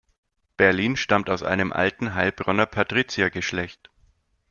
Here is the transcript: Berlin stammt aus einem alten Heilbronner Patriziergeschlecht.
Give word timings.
Berlin 0.57 0.95
stammt 0.95 1.29
aus 1.29 1.43
einem 1.43 1.71
alten 1.71 2.15
Heilbronner 2.15 2.65
Patriziergeschlecht. 2.65 3.91